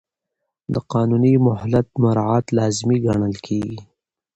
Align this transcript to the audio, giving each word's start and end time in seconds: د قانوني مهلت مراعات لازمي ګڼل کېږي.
د 0.73 0.75
قانوني 0.91 1.33
مهلت 1.47 1.87
مراعات 2.03 2.45
لازمي 2.57 2.97
ګڼل 3.05 3.35
کېږي. 3.45 3.79